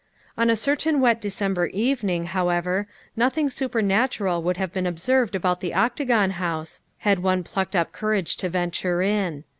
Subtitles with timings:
[0.35, 5.73] On a certain wet December evening, however, nothing supernatural would have been observed about the
[5.75, 9.43] Octa gon House had one plucked up courage to venture in.